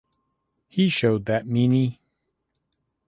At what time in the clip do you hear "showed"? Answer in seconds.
0.89-1.25